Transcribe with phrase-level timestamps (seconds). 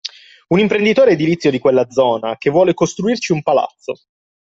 [0.47, 3.99] Un imprenditore edilizio di quella zona, che vuole costruirci un palazzo.